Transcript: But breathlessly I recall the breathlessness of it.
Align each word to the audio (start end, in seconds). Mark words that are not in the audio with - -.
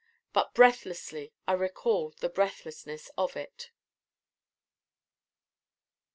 But 0.33 0.55
breathlessly 0.55 1.31
I 1.47 1.53
recall 1.53 2.09
the 2.17 2.27
breathlessness 2.27 3.11
of 3.19 3.37
it. 3.37 3.69